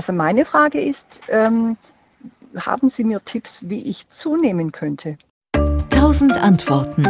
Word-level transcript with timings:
Also 0.00 0.14
meine 0.14 0.46
Frage 0.46 0.80
ist, 0.80 1.04
ähm, 1.28 1.76
haben 2.56 2.88
Sie 2.88 3.04
mir 3.04 3.22
Tipps, 3.22 3.68
wie 3.68 3.82
ich 3.82 4.08
zunehmen 4.08 4.72
könnte? 4.72 5.18
Tausend 5.90 6.38
Antworten. 6.38 7.04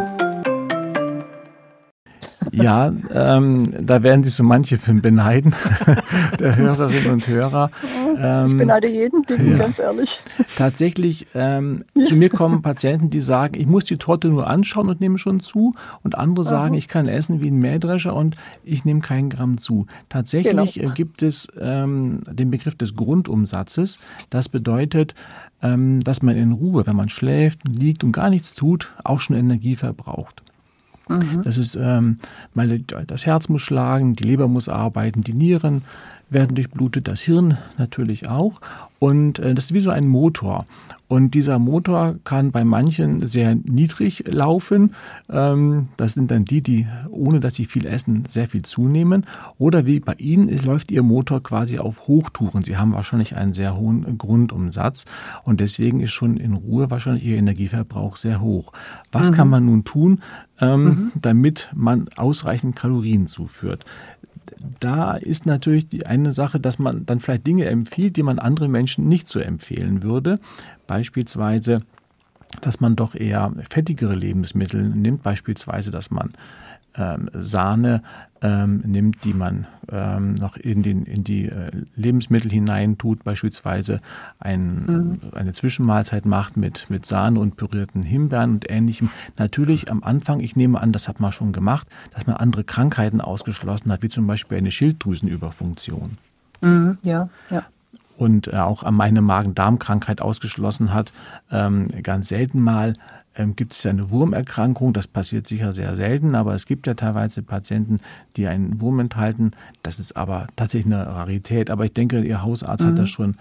Ja, 2.62 2.92
ähm, 3.12 3.70
da 3.80 4.02
werden 4.02 4.24
sich 4.24 4.34
so 4.34 4.42
manche 4.42 4.78
beneiden, 4.86 5.54
der 6.38 6.56
Hörerinnen 6.56 7.12
und 7.12 7.26
Hörer. 7.26 7.70
Ähm, 8.16 8.46
ich 8.46 8.56
beneide 8.56 8.90
jeden, 8.90 9.24
ja. 9.28 9.58
ganz 9.58 9.78
ehrlich. 9.78 10.20
Tatsächlich, 10.56 11.26
ähm, 11.34 11.84
zu 12.04 12.16
mir 12.16 12.30
kommen 12.30 12.62
Patienten, 12.62 13.08
die 13.08 13.20
sagen, 13.20 13.54
ich 13.58 13.66
muss 13.66 13.84
die 13.84 13.96
Torte 13.96 14.28
nur 14.28 14.46
anschauen 14.46 14.88
und 14.88 15.00
nehme 15.00 15.18
schon 15.18 15.40
zu. 15.40 15.74
Und 16.02 16.16
andere 16.16 16.44
sagen, 16.44 16.72
Aha. 16.72 16.78
ich 16.78 16.88
kann 16.88 17.08
essen 17.08 17.40
wie 17.40 17.50
ein 17.50 17.58
Mähdrescher 17.58 18.14
und 18.14 18.36
ich 18.64 18.84
nehme 18.84 19.00
keinen 19.00 19.30
Gramm 19.30 19.58
zu. 19.58 19.86
Tatsächlich 20.08 20.74
genau. 20.74 20.94
gibt 20.94 21.22
es 21.22 21.48
ähm, 21.58 22.20
den 22.30 22.50
Begriff 22.50 22.74
des 22.74 22.94
Grundumsatzes. 22.94 23.98
Das 24.30 24.48
bedeutet, 24.48 25.14
ähm, 25.62 26.00
dass 26.00 26.22
man 26.22 26.36
in 26.36 26.52
Ruhe, 26.52 26.86
wenn 26.86 26.96
man 26.96 27.08
schläft, 27.08 27.60
liegt 27.68 28.04
und 28.04 28.12
gar 28.12 28.30
nichts 28.30 28.54
tut, 28.54 28.92
auch 29.04 29.20
schon 29.20 29.36
Energie 29.36 29.76
verbraucht. 29.76 30.42
Mhm. 31.10 31.42
Das 31.42 31.58
ist, 31.58 31.76
ähm, 31.76 32.18
das 33.06 33.26
Herz 33.26 33.48
muss 33.48 33.62
schlagen, 33.62 34.16
die 34.16 34.24
Leber 34.24 34.48
muss 34.48 34.68
arbeiten, 34.68 35.22
die 35.22 35.34
Nieren 35.34 35.82
werden 36.30 36.54
durchblutet, 36.54 37.08
das 37.08 37.20
Hirn 37.20 37.58
natürlich 37.76 38.28
auch. 38.28 38.60
Und 39.00 39.38
äh, 39.38 39.54
das 39.54 39.64
ist 39.64 39.74
wie 39.74 39.80
so 39.80 39.90
ein 39.90 40.06
Motor. 40.06 40.66
Und 41.08 41.34
dieser 41.34 41.58
Motor 41.58 42.16
kann 42.22 42.52
bei 42.52 42.64
manchen 42.64 43.26
sehr 43.26 43.56
niedrig 43.56 44.24
laufen. 44.28 44.94
Ähm, 45.28 45.88
das 45.96 46.14
sind 46.14 46.30
dann 46.30 46.44
die, 46.44 46.60
die 46.60 46.86
ohne 47.08 47.40
dass 47.40 47.56
sie 47.56 47.64
viel 47.64 47.86
essen, 47.86 48.26
sehr 48.28 48.46
viel 48.46 48.62
zunehmen. 48.62 49.26
Oder 49.58 49.86
wie 49.86 49.98
bei 49.98 50.12
Ihnen 50.18 50.56
läuft 50.64 50.92
Ihr 50.92 51.02
Motor 51.02 51.42
quasi 51.42 51.78
auf 51.78 52.06
Hochtouren. 52.06 52.62
Sie 52.62 52.76
haben 52.76 52.92
wahrscheinlich 52.92 53.34
einen 53.34 53.54
sehr 53.54 53.74
hohen 53.76 54.18
Grundumsatz 54.18 55.06
und 55.42 55.60
deswegen 55.60 56.00
ist 56.00 56.12
schon 56.12 56.36
in 56.36 56.52
Ruhe 56.52 56.90
wahrscheinlich 56.90 57.24
Ihr 57.24 57.38
Energieverbrauch 57.38 58.16
sehr 58.16 58.40
hoch. 58.40 58.72
Was 59.10 59.30
mhm. 59.30 59.34
kann 59.34 59.48
man 59.48 59.64
nun 59.64 59.84
tun, 59.84 60.20
ähm, 60.60 60.84
mhm. 60.84 61.12
damit 61.20 61.70
man 61.74 62.08
ausreichend 62.16 62.76
Kalorien 62.76 63.26
zuführt? 63.26 63.84
Da 64.80 65.14
ist 65.14 65.46
natürlich 65.46 65.88
die 65.88 66.06
eine 66.06 66.32
Sache, 66.32 66.60
dass 66.60 66.78
man 66.78 67.06
dann 67.06 67.20
vielleicht 67.20 67.46
Dinge 67.46 67.66
empfiehlt, 67.66 68.16
die 68.16 68.22
man 68.22 68.38
anderen 68.38 68.70
Menschen 68.70 69.08
nicht 69.08 69.28
so 69.28 69.40
empfehlen 69.40 70.02
würde. 70.02 70.38
Beispielsweise, 70.86 71.82
dass 72.60 72.80
man 72.80 72.96
doch 72.96 73.14
eher 73.14 73.52
fettigere 73.68 74.14
Lebensmittel 74.14 74.82
nimmt, 74.82 75.22
beispielsweise, 75.22 75.90
dass 75.90 76.10
man 76.10 76.30
ähm, 76.96 77.30
Sahne 77.32 78.02
ähm, 78.42 78.82
nimmt, 78.84 79.24
die 79.24 79.34
man 79.34 79.66
ähm, 79.92 80.34
noch 80.34 80.56
in, 80.56 80.82
den, 80.82 81.04
in 81.04 81.22
die 81.22 81.46
äh, 81.46 81.70
Lebensmittel 81.94 82.50
hineintut, 82.50 83.22
beispielsweise 83.22 84.00
ein, 84.38 84.86
mhm. 84.86 85.20
eine 85.32 85.52
Zwischenmahlzeit 85.52 86.26
macht 86.26 86.56
mit, 86.56 86.90
mit 86.90 87.06
Sahne 87.06 87.38
und 87.38 87.56
pürierten 87.56 88.02
Himbeeren 88.02 88.50
und 88.50 88.70
ähnlichem. 88.70 89.10
Natürlich 89.38 89.90
am 89.90 90.02
Anfang, 90.02 90.40
ich 90.40 90.56
nehme 90.56 90.80
an, 90.80 90.92
das 90.92 91.06
hat 91.06 91.20
man 91.20 91.32
schon 91.32 91.52
gemacht, 91.52 91.86
dass 92.12 92.26
man 92.26 92.36
andere 92.36 92.64
Krankheiten 92.64 93.20
ausgeschlossen 93.20 93.92
hat, 93.92 94.02
wie 94.02 94.08
zum 94.08 94.26
Beispiel 94.26 94.58
eine 94.58 94.70
Schilddrüsenüberfunktion. 94.70 96.18
Mhm, 96.60 96.98
ja, 97.02 97.28
ja 97.50 97.64
und 98.20 98.48
äh, 98.48 98.56
auch 98.56 98.88
meine 98.90 99.22
Magen-Darm-Krankheit 99.22 100.20
ausgeschlossen 100.20 100.92
hat. 100.92 101.12
Ähm, 101.50 101.88
ganz 102.02 102.28
selten 102.28 102.60
mal 102.60 102.92
ähm, 103.34 103.56
gibt 103.56 103.72
es 103.72 103.86
eine 103.86 104.10
Wurmerkrankung. 104.10 104.92
Das 104.92 105.06
passiert 105.06 105.46
sicher 105.46 105.72
sehr 105.72 105.94
selten, 105.94 106.34
aber 106.34 106.54
es 106.54 106.66
gibt 106.66 106.86
ja 106.86 106.92
teilweise 106.92 107.42
Patienten, 107.42 107.98
die 108.36 108.46
einen 108.46 108.78
Wurm 108.80 109.00
enthalten. 109.00 109.52
Das 109.82 109.98
ist 109.98 110.18
aber 110.18 110.48
tatsächlich 110.54 110.92
eine 110.92 111.06
Rarität. 111.06 111.70
Aber 111.70 111.86
ich 111.86 111.94
denke, 111.94 112.20
Ihr 112.20 112.42
Hausarzt 112.42 112.84
mhm. 112.84 112.88
hat 112.90 112.98
das 112.98 113.08
schon, 113.08 113.36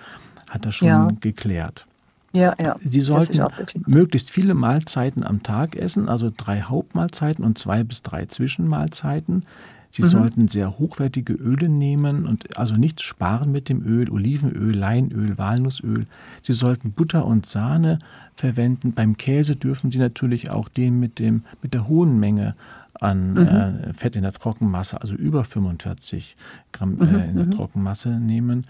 hat 0.49 0.65
das 0.65 0.75
schon 0.75 0.87
ja. 0.87 1.09
geklärt. 1.19 1.85
Ja, 2.31 2.53
ja. 2.61 2.75
Sie 2.79 3.01
sollten 3.01 3.43
möglichst 3.85 4.31
viele 4.31 4.53
Mahlzeiten 4.53 5.25
am 5.25 5.43
Tag 5.43 5.75
essen, 5.75 6.07
also 6.07 6.31
drei 6.35 6.61
Hauptmahlzeiten 6.61 7.43
und 7.43 7.57
zwei 7.57 7.83
bis 7.83 8.01
drei 8.01 8.27
Zwischenmahlzeiten. 8.27 9.43
Sie 9.91 10.03
mhm. 10.03 10.07
sollten 10.07 10.47
sehr 10.47 10.77
hochwertige 10.77 11.33
Öle 11.33 11.67
nehmen 11.67 12.25
und 12.25 12.57
also 12.57 12.75
nichts 12.75 13.01
sparen 13.03 13.51
mit 13.51 13.69
dem 13.69 13.83
Öl, 13.85 14.09
Olivenöl, 14.11 14.75
Leinöl, 14.75 15.37
Walnussöl. 15.37 16.05
Sie 16.41 16.53
sollten 16.53 16.91
Butter 16.91 17.25
und 17.25 17.45
Sahne 17.45 17.99
verwenden. 18.35 18.93
Beim 18.93 19.17
Käse 19.17 19.55
dürfen 19.55 19.91
Sie 19.91 19.97
natürlich 19.97 20.51
auch 20.51 20.69
den 20.69 20.99
mit 20.99 21.19
dem 21.19 21.43
mit 21.61 21.73
der 21.73 21.87
hohen 21.87 22.19
Menge 22.19 22.55
an 22.99 23.33
mhm. 23.33 23.37
äh, 23.37 23.93
Fett 23.93 24.15
in 24.15 24.23
der 24.23 24.33
Trockenmasse, 24.33 25.01
also 25.01 25.15
über 25.15 25.43
45 25.43 26.35
Gramm 26.71 27.01
äh, 27.01 27.05
mhm. 27.05 27.29
in 27.29 27.35
der 27.37 27.45
mhm. 27.45 27.51
Trockenmasse 27.51 28.09
nehmen. 28.09 28.65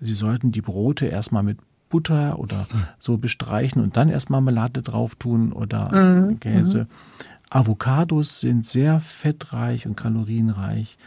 Sie 0.00 0.14
sollten 0.14 0.52
die 0.52 0.62
Brote 0.62 1.06
erstmal 1.06 1.42
mit 1.42 1.58
Butter 1.88 2.38
oder 2.40 2.66
mhm. 2.72 2.84
so 2.98 3.18
bestreichen 3.18 3.80
und 3.80 3.96
dann 3.96 4.08
erst 4.08 4.30
Marmelade 4.30 4.82
drauf 4.82 5.14
tun 5.14 5.52
oder 5.52 5.94
mhm. 5.94 6.40
Käse. 6.40 6.88
Avocados 7.54 8.40
sind 8.40 8.66
sehr 8.66 8.98
fettreich 8.98 9.86
und 9.86 9.96
kalorienreich. 9.96 10.98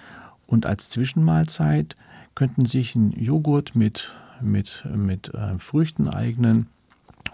Und 0.45 0.65
als 0.65 0.89
Zwischenmahlzeit 0.89 1.97
könnten 2.35 2.65
sich 2.65 2.95
ein 2.95 3.11
Joghurt 3.11 3.75
mit, 3.75 4.15
mit, 4.39 4.85
mit 4.95 5.33
äh, 5.33 5.59
Früchten 5.59 6.07
eignen. 6.07 6.67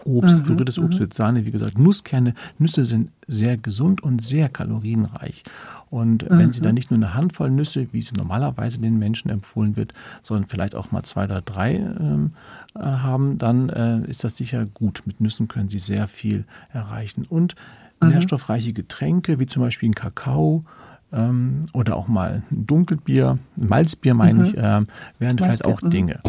Obst, 0.06 0.46
mhm, 0.48 0.60
Obst 0.60 0.78
mhm. 0.80 1.00
mit 1.00 1.14
Sahne, 1.14 1.46
wie 1.46 1.52
gesagt, 1.52 1.78
Nusskerne. 1.78 2.34
Nüsse 2.58 2.86
sind 2.86 3.10
sehr 3.28 3.58
gesund 3.58 4.02
und 4.04 4.22
sehr 4.22 4.50
kalorienreich. 4.50 5.44
Und 5.90 6.30
mhm. 6.30 6.38
wenn 6.40 6.54
Sie 6.54 6.62
da 6.62 6.74
nicht 6.74 6.90
nur 6.90 6.98
eine 6.98 7.14
Handvoll 7.14 7.52
Nüsse, 7.52 7.88
wie 7.92 8.02
sie 8.02 8.16
normalerweise 8.16 8.82
den 8.82 8.98
Menschen 8.98 9.30
empfohlen 9.30 9.76
wird, 9.76 9.94
sondern 10.24 10.50
vielleicht 10.50 10.74
auch 10.74 10.92
mal 10.92 11.04
zwei 11.04 11.26
oder 11.26 11.42
drei 11.42 11.76
ähm, 11.76 12.32
äh, 12.76 12.80
haben, 12.80 13.38
dann 13.38 13.70
äh, 13.70 14.00
ist 14.10 14.24
das 14.24 14.36
sicher 14.36 14.66
gut. 14.66 15.04
Mit 15.06 15.22
Nüssen 15.22 15.48
können 15.48 15.70
Sie 15.70 15.80
sehr 15.80 16.08
viel 16.08 16.46
erreichen. 16.72 17.26
Und 17.30 17.56
mhm. 18.02 18.10
nährstoffreiche 18.10 18.74
Getränke, 18.74 19.40
wie 19.40 19.46
zum 19.46 19.62
Beispiel 19.62 19.90
ein 19.90 19.94
Kakao 19.94 20.66
ähm, 21.12 21.62
oder 21.74 21.96
auch 21.96 22.08
mal 22.08 22.42
ein 22.50 22.66
Dunkelbier, 22.66 23.38
ein 23.58 23.68
Malzbier 23.68 24.16
meine 24.16 24.40
mhm. 24.40 24.46
ich, 24.46 24.58
äh, 24.58 24.82
wären 25.20 25.38
vielleicht 25.38 25.66
auch 25.66 25.82
mhm. 25.82 25.90
Dinge. 25.92 26.20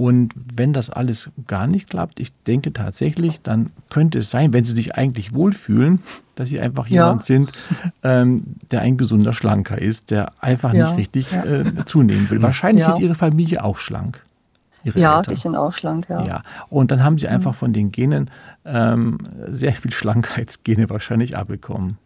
Und 0.00 0.32
wenn 0.34 0.72
das 0.72 0.88
alles 0.88 1.30
gar 1.46 1.66
nicht 1.66 1.90
klappt, 1.90 2.20
ich 2.20 2.32
denke 2.46 2.72
tatsächlich, 2.72 3.42
dann 3.42 3.68
könnte 3.90 4.20
es 4.20 4.30
sein, 4.30 4.54
wenn 4.54 4.64
Sie 4.64 4.72
sich 4.72 4.94
eigentlich 4.94 5.34
wohlfühlen, 5.34 6.00
dass 6.36 6.48
Sie 6.48 6.58
einfach 6.58 6.86
ja. 6.86 7.04
jemand 7.04 7.24
sind, 7.26 7.52
ähm, 8.02 8.40
der 8.70 8.80
ein 8.80 8.96
gesunder 8.96 9.34
Schlanker 9.34 9.78
ist, 9.78 10.10
der 10.10 10.32
einfach 10.40 10.72
ja. 10.72 10.86
nicht 10.86 10.96
richtig 10.96 11.32
ja. 11.32 11.44
äh, 11.44 11.84
zunehmen 11.84 12.30
will. 12.30 12.40
Wahrscheinlich 12.42 12.88
ist 12.88 12.98
Ihre 12.98 13.14
Familie 13.14 13.62
auch 13.62 13.76
schlank. 13.76 14.24
Ja, 14.84 15.18
Eltern. 15.18 15.34
die 15.34 15.38
sind 15.38 15.54
auch 15.54 15.74
schlank, 15.74 16.08
ja. 16.08 16.22
ja. 16.22 16.42
Und 16.70 16.90
dann 16.92 17.04
haben 17.04 17.18
Sie 17.18 17.28
einfach 17.28 17.52
mhm. 17.52 17.56
von 17.56 17.72
den 17.74 17.92
Genen 17.92 18.30
ähm, 18.64 19.18
sehr 19.48 19.74
viel 19.74 19.92
Schlankheitsgene 19.92 20.88
wahrscheinlich 20.88 21.36
abbekommen. 21.36 21.98